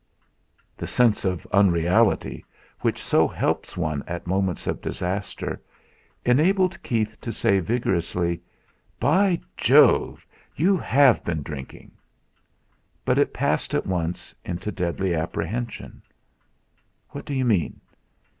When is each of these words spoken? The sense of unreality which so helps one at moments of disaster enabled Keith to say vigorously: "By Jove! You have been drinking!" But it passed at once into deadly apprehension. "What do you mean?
The 0.75 0.87
sense 0.87 1.23
of 1.25 1.45
unreality 1.53 2.43
which 2.79 2.99
so 2.99 3.27
helps 3.27 3.77
one 3.77 4.01
at 4.07 4.25
moments 4.25 4.65
of 4.65 4.81
disaster 4.81 5.61
enabled 6.25 6.81
Keith 6.81 7.21
to 7.21 7.31
say 7.31 7.59
vigorously: 7.59 8.41
"By 8.99 9.39
Jove! 9.57 10.25
You 10.55 10.75
have 10.75 11.23
been 11.23 11.43
drinking!" 11.43 11.91
But 13.05 13.19
it 13.19 13.31
passed 13.31 13.75
at 13.75 13.85
once 13.85 14.33
into 14.43 14.71
deadly 14.71 15.13
apprehension. 15.13 16.01
"What 17.09 17.25
do 17.25 17.35
you 17.35 17.45
mean? 17.45 17.79